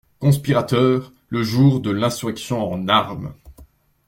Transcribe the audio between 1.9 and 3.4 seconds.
l'insurrection en armes.